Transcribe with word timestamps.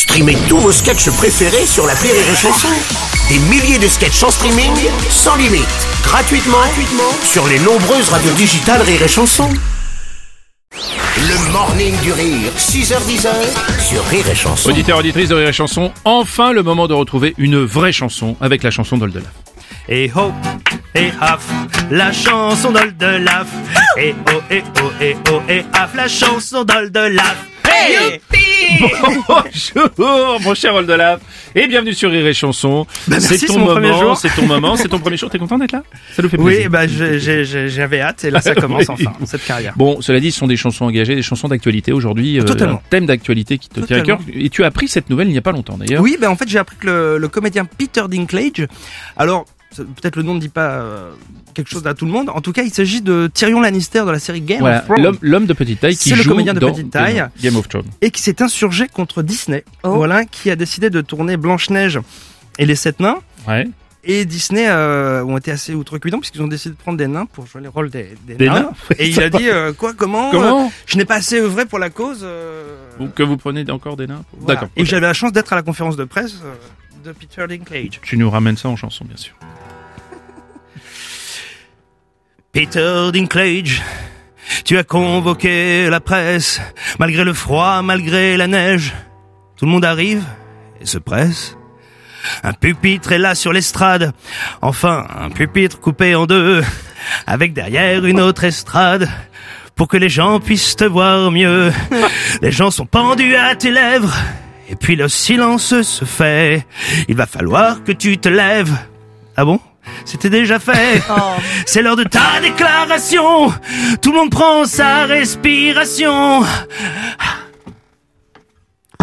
Streamez 0.00 0.38
tous 0.48 0.56
vos 0.56 0.72
sketchs 0.72 1.10
préférés 1.10 1.66
sur 1.66 1.86
la 1.86 1.92
Rire 1.92 2.14
et 2.14 2.34
Chanson. 2.34 2.68
Des 3.28 3.38
milliers 3.50 3.78
de 3.78 3.86
sketchs 3.86 4.22
en 4.22 4.30
streaming, 4.30 4.72
sans 5.10 5.36
limite, 5.36 5.68
gratuitement, 6.02 6.56
gratuitement 6.56 7.12
sur 7.22 7.46
les 7.46 7.58
nombreuses 7.58 8.08
radios 8.08 8.32
digitales 8.32 8.80
Rire 8.80 9.02
et 9.02 9.08
Chanson. 9.08 9.46
Le 11.18 11.52
morning 11.52 11.94
du 12.00 12.12
rire, 12.12 12.50
6h10 12.56 13.28
sur 13.78 14.02
Rire 14.06 14.26
et 14.26 14.34
Chanson. 14.34 14.70
Auditeurs, 14.70 15.00
auditrices 15.00 15.28
de 15.28 15.34
Rire 15.34 15.48
et 15.48 15.52
Chanson, 15.52 15.92
enfin 16.06 16.52
le 16.52 16.62
moment 16.62 16.88
de 16.88 16.94
retrouver 16.94 17.34
une 17.36 17.62
vraie 17.62 17.92
chanson 17.92 18.38
avec 18.40 18.62
la 18.62 18.70
chanson 18.70 18.96
d'Oldelaf. 18.96 19.26
Et 19.86 20.10
ho, 20.16 20.32
et 20.94 21.10
haf, 21.20 21.44
la 21.90 22.10
chanson 22.10 22.72
d'Oldelaf. 22.72 23.48
Et 23.98 24.14
oh, 24.34 24.40
et 24.50 24.62
oh, 24.82 24.92
et 24.98 25.16
oh, 25.30 25.42
et 25.46 25.62
haf, 25.74 25.94
la 25.94 26.08
chanson 26.08 26.64
d'Oldelaf. 26.64 27.36
Hey 27.70 28.18
Bonjour, 28.80 30.40
mon 30.40 30.54
cher 30.54 30.74
Oldelaf, 30.74 31.20
et 31.54 31.66
bienvenue 31.66 31.92
sur 31.92 32.10
Rire 32.10 32.26
et 32.26 32.32
Chanson. 32.32 32.86
Bah, 33.08 33.20
c'est 33.20 33.38
ton 33.46 33.58
moment, 33.58 34.14
c'est 34.14 34.28
ton 34.34 34.46
moment, 34.46 34.76
c'est 34.76 34.88
ton 34.88 34.98
premier 34.98 35.16
jour. 35.16 35.28
T'es 35.30 35.38
content 35.38 35.58
d'être 35.58 35.72
là? 35.72 35.82
Ça 36.14 36.22
nous 36.22 36.28
fait 36.28 36.38
plaisir. 36.38 36.62
Oui, 36.64 36.68
bah 36.68 36.86
j'avais 36.86 38.00
hâte 38.00 38.24
et 38.24 38.30
là 38.30 38.40
ça 38.40 38.54
commence 38.56 38.86
Oui. 38.88 39.06
enfin, 39.06 39.12
cette 39.26 39.44
carrière. 39.44 39.74
Bon, 39.76 40.00
cela 40.00 40.18
dit, 40.20 40.32
ce 40.32 40.38
sont 40.38 40.46
des 40.46 40.56
chansons 40.56 40.86
engagées, 40.86 41.14
des 41.14 41.22
chansons 41.22 41.48
d'actualité 41.48 41.92
aujourd'hui. 41.92 42.38
euh, 42.40 42.44
Totalement. 42.44 42.76
un 42.76 42.88
thème 42.90 43.06
d'actualité 43.06 43.58
qui 43.58 43.68
te 43.68 43.80
tient 43.80 43.98
à 43.98 44.00
cœur. 44.02 44.18
Et 44.32 44.48
tu 44.48 44.64
as 44.64 44.68
appris 44.68 44.88
cette 44.88 45.10
nouvelle 45.10 45.28
il 45.28 45.32
n'y 45.32 45.38
a 45.38 45.42
pas 45.42 45.52
longtemps 45.52 45.76
d'ailleurs. 45.76 46.00
Oui, 46.02 46.16
bah 46.20 46.30
en 46.30 46.36
fait 46.36 46.48
j'ai 46.48 46.58
appris 46.58 46.76
que 46.76 46.86
le, 46.86 47.18
le 47.18 47.28
comédien 47.28 47.64
Peter 47.66 48.02
Dinklage, 48.08 48.66
alors 49.16 49.44
peut-être 49.76 50.16
le 50.16 50.22
nom 50.22 50.34
ne 50.34 50.40
dit 50.40 50.48
pas 50.48 50.70
euh, 50.70 51.10
quelque 51.54 51.68
chose 51.68 51.86
à 51.86 51.94
tout 51.94 52.04
le 52.06 52.10
monde, 52.12 52.28
en 52.30 52.40
tout 52.40 52.52
cas 52.52 52.62
il 52.62 52.72
s'agit 52.72 53.00
de 53.02 53.30
Tyrion 53.32 53.60
Lannister 53.60 54.04
de 54.04 54.10
la 54.10 54.18
série 54.18 54.40
Game 54.40 54.60
Voilà, 54.60 54.78
of 54.80 54.84
Thrones. 54.86 55.16
l'homme, 55.20 55.46
de 55.46 55.52
petite 55.52 55.80
taille 55.80 55.96
qui 55.96 56.10
le 56.10 56.16
joue 56.22 56.30
comédien 56.30 56.54
de 56.54 56.60
dans 56.60 56.72
petite 56.72 56.90
taille. 56.90 57.24
Game 57.42 57.56
of 57.56 57.68
Thrones. 57.68 57.86
et 58.00 58.10
qui 58.10 58.20
s'est 58.22 58.42
insurgé 58.42 58.88
contre 58.88 59.22
Disney. 59.22 59.64
Oh. 59.82 59.90
Voilà, 59.94 60.24
qui 60.24 60.50
a 60.50 60.56
décidé 60.56 60.90
de 60.90 61.00
tourner 61.00 61.36
Blanche-Neige 61.36 62.00
et 62.58 62.66
les 62.66 62.74
sept 62.76 63.00
nains. 63.00 63.18
Ouais. 63.48 63.68
Et 64.02 64.24
Disney 64.24 64.66
euh, 64.66 65.22
ont 65.24 65.36
été 65.36 65.50
assez 65.50 65.74
outrecuidants 65.74 66.20
puisqu'ils 66.20 66.40
ont 66.40 66.48
décidé 66.48 66.74
de 66.74 66.80
prendre 66.80 66.96
des 66.96 67.06
nains 67.06 67.26
pour 67.26 67.46
jouer 67.46 67.60
les 67.60 67.68
rôles 67.68 67.90
des, 67.90 68.16
des 68.26 68.34
Des 68.34 68.46
nains. 68.48 68.54
nains 68.62 68.72
Et 68.98 69.08
il 69.10 69.20
a 69.22 69.28
dit 69.28 69.48
euh, 69.50 69.74
quoi 69.74 69.92
comment, 69.92 70.30
Comment 70.30 70.64
euh, 70.66 70.68
Je 70.86 70.96
n'ai 70.96 71.04
pas 71.04 71.16
assez 71.16 71.38
œuvré 71.38 71.66
pour 71.66 71.78
la 71.78 71.90
cause. 71.90 72.20
euh, 72.22 72.76
Ou 72.98 73.08
que 73.08 73.22
vous 73.22 73.36
prenez 73.36 73.70
encore 73.70 73.96
des 73.98 74.06
nains 74.06 74.22
voilà. 74.38 74.54
D'accord. 74.60 74.68
Et 74.76 74.86
j'avais 74.86 75.06
la 75.06 75.12
chance 75.12 75.32
d'être 75.32 75.52
à 75.52 75.56
la 75.56 75.62
conférence 75.62 75.96
de 75.96 76.04
presse 76.04 76.36
euh, 76.42 76.54
de 77.04 77.12
Peter 77.12 77.46
Dinklage. 77.46 78.00
Tu 78.02 78.16
nous 78.16 78.30
ramènes 78.30 78.56
ça 78.56 78.70
en 78.70 78.76
chanson, 78.76 79.04
bien 79.04 79.18
sûr. 79.18 79.34
Peter 82.52 83.10
Dinklage, 83.12 83.80
tu 84.64 84.76
as 84.76 84.82
convoqué 84.82 85.88
la 85.88 86.00
presse, 86.00 86.60
malgré 86.98 87.22
le 87.22 87.32
froid, 87.32 87.80
malgré 87.82 88.36
la 88.36 88.48
neige. 88.48 88.92
Tout 89.56 89.66
le 89.66 89.70
monde 89.70 89.84
arrive 89.84 90.24
et 90.80 90.86
se 90.86 90.98
presse. 90.98 91.56
Un 92.42 92.52
pupitre 92.52 93.12
est 93.12 93.18
là 93.18 93.36
sur 93.36 93.52
l'estrade, 93.52 94.12
enfin 94.62 95.06
un 95.16 95.30
pupitre 95.30 95.78
coupé 95.78 96.16
en 96.16 96.26
deux, 96.26 96.64
avec 97.24 97.52
derrière 97.52 98.04
une 98.04 98.20
autre 98.20 98.42
estrade, 98.42 99.08
pour 99.76 99.86
que 99.86 99.96
les 99.96 100.08
gens 100.08 100.40
puissent 100.40 100.74
te 100.74 100.84
voir 100.84 101.30
mieux. 101.30 101.72
Les 102.42 102.50
gens 102.50 102.70
sont 102.70 102.84
pendus 102.84 103.36
à 103.36 103.54
tes 103.54 103.70
lèvres, 103.70 104.14
et 104.68 104.74
puis 104.74 104.96
le 104.96 105.08
silence 105.08 105.82
se 105.82 106.04
fait. 106.04 106.66
Il 107.08 107.14
va 107.14 107.26
falloir 107.26 107.84
que 107.84 107.92
tu 107.92 108.18
te 108.18 108.28
lèves. 108.28 108.76
Ah 109.36 109.44
bon? 109.44 109.60
C'était 110.04 110.30
déjà 110.30 110.58
fait. 110.58 111.02
C'est 111.66 111.82
l'heure 111.82 111.96
de 111.96 112.04
ta 112.04 112.40
déclaration. 112.42 113.52
Tout 114.02 114.12
le 114.12 114.18
monde 114.18 114.30
prend 114.30 114.64
sa 114.64 115.04
respiration. 115.04 116.42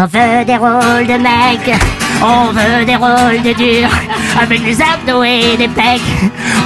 On 0.00 0.06
veut 0.06 0.44
des 0.44 0.56
rôles 0.56 1.06
de 1.08 1.18
mecs, 1.18 1.76
on 2.22 2.52
veut 2.52 2.84
des 2.84 2.94
rôles 2.94 3.42
de 3.42 3.52
durs, 3.52 3.90
avec 4.40 4.62
des 4.62 4.80
abdos 4.80 5.24
et 5.24 5.56
des 5.56 5.66
pecs. 5.66 6.00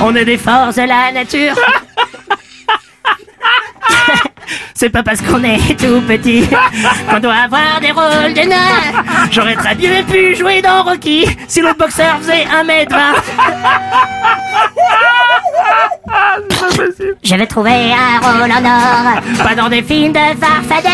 On 0.02 0.14
est 0.14 0.26
des 0.26 0.36
forces 0.36 0.76
de 0.76 0.82
la 0.82 1.10
nature. 1.12 1.54
C'est 4.82 4.90
pas 4.90 5.04
parce 5.04 5.20
qu'on 5.20 5.44
est 5.44 5.78
tout 5.78 6.00
petit 6.08 6.42
qu'on 7.08 7.20
doit 7.20 7.44
avoir 7.44 7.78
des 7.80 7.92
rôles 7.92 8.34
de 8.34 8.48
nains. 8.48 9.04
J'aurais 9.30 9.54
très 9.54 9.76
bien 9.76 10.02
pu 10.02 10.34
jouer 10.34 10.60
dans 10.60 10.82
Rocky 10.82 11.24
si 11.46 11.60
le 11.60 11.72
boxeur 11.74 12.18
faisait 12.18 12.44
un 12.52 12.64
mètre 12.64 12.92
vingt. 12.92 13.14
Je 17.22 17.36
vais 17.36 17.46
trouver 17.46 17.92
un 17.92 18.18
rôle 18.18 18.50
en 18.50 18.64
or, 18.64 19.20
pas 19.46 19.54
dans 19.54 19.68
des 19.68 19.84
films 19.84 20.14
de 20.14 20.34
farfadet. 20.40 20.88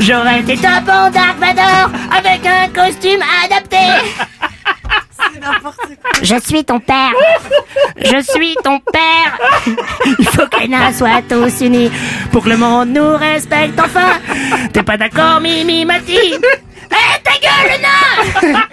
J'aurais 0.00 0.40
été 0.40 0.56
top 0.56 0.88
en 0.88 1.08
Dark 1.10 1.38
Vador 1.38 1.90
avec 2.10 2.44
un 2.44 2.66
costume 2.70 3.22
adapté. 3.44 3.76
Je 6.22 6.38
suis 6.40 6.64
ton 6.64 6.80
père. 6.80 7.12
Je 7.96 8.22
suis 8.22 8.54
ton 8.62 8.80
père. 8.80 9.38
Il 10.18 10.26
faut 10.26 10.46
que 10.46 10.60
les 10.60 10.68
nains 10.68 10.92
soient 10.92 11.22
tous 11.28 11.64
unis 11.64 11.90
pour 12.32 12.44
que 12.44 12.48
le 12.50 12.56
monde 12.56 12.88
nous 12.90 13.16
respecte 13.16 13.78
enfin. 13.78 14.18
T'es 14.72 14.82
pas 14.82 14.96
d'accord, 14.96 15.40
Mimi 15.40 15.84
Mati? 15.84 16.18
Eh, 16.92 17.22
ta 17.22 17.30
gueule, 17.38 17.70
le 17.70 17.78
nain 18.50 18.66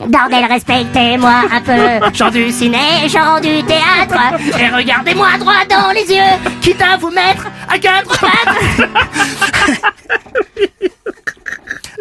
Bordel, 0.06 0.44
respectez-moi 0.44 1.42
un 1.50 1.60
peu. 1.60 1.98
Gens 2.14 2.30
du 2.30 2.52
ciné, 2.52 3.08
gens 3.08 3.40
du 3.40 3.64
théâtre. 3.64 4.14
Et 4.56 4.68
regardez-moi 4.68 5.36
droit 5.40 5.64
dans 5.68 5.90
les 5.90 6.08
yeux, 6.08 6.38
quitte 6.60 6.80
à 6.80 6.96
vous 6.96 7.10
mettre 7.10 7.48
à 7.68 7.76
quatre 7.76 8.20
pattes. 8.20 8.56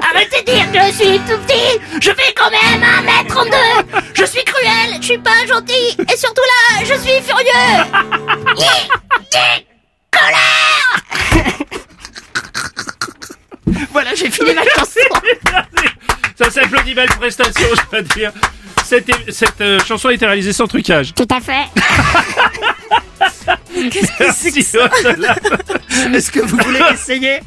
Arrêtez 0.08 0.42
de 0.42 0.46
dire 0.52 0.72
que 0.72 0.80
je 0.88 0.92
suis 0.92 1.20
tout 1.20 1.38
petit. 1.48 1.80
Je 2.00 2.12
fais 2.12 2.34
quand 2.36 2.52
même 2.52 2.84
1m32. 3.28 3.56
Je 4.14 4.24
suis 4.26 4.44
cruel, 4.44 4.98
je 5.02 5.06
suis 5.06 5.18
pas 5.18 5.46
gentil. 5.48 5.98
J'ai 14.16 14.30
fini 14.32 14.54
ma 14.54 14.64
chanson. 14.78 15.00
Ça 16.38 16.50
s'applaudit, 16.52 16.94
belle 16.94 17.10
prestation, 17.10 17.68
je 17.92 17.98
veux 17.98 18.04
dire. 18.04 18.32
Cette, 18.86 19.10
cette 19.32 19.62
euh, 19.62 19.80
chanson 19.88 20.10
a 20.10 20.14
été 20.14 20.26
réalisée 20.26 20.54
sans 20.54 20.68
trucage. 20.68 21.14
Tout 21.16 21.28
à 21.32 21.40
fait. 21.40 21.64
Merci, 24.20 24.66
Oldelaf. 24.78 25.38
Est-ce 26.14 26.32
que 26.32 26.40
vous 26.42 26.58
voulez 26.58 26.80
essayer. 26.94 27.40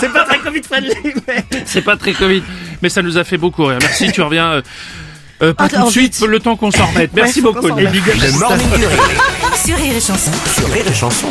C'est 0.00 0.12
pas 0.12 0.24
très 0.24 0.38
Covid 0.38 0.62
friendly, 0.62 0.94
mais 1.26 1.44
C'est 1.64 1.82
pas 1.82 1.96
très 1.96 2.12
Covid, 2.12 2.42
mais 2.82 2.88
ça 2.88 3.02
nous 3.02 3.16
a 3.18 3.24
fait 3.24 3.38
beaucoup 3.38 3.64
rire. 3.64 3.78
Merci, 3.80 4.12
tu 4.12 4.20
reviens 4.22 4.52
euh, 4.52 4.62
euh, 5.42 5.54
pas 5.54 5.64
Ah, 5.64 5.68
tout 5.80 5.86
de 5.86 5.90
suite, 5.90 6.20
le 6.20 6.38
temps 6.40 6.56
qu'on 6.56 6.70
s'en 6.70 6.86
remette. 6.86 7.12
Merci 7.14 7.40
beaucoup. 7.40 7.66
s'en 7.68 7.74
Oldelaf. 7.76 7.92
remette. 7.92 8.22
Le 8.22 8.38
morning 8.38 8.68
du 8.76 8.86
rire 8.86 8.98
Sur 9.64 9.76
Rire 9.76 9.96
et 9.96 10.00
Chanson. 10.00 10.32
sur 10.58 10.70
Rire 10.72 10.84
et 10.88 10.94
Chanson. 10.94 11.28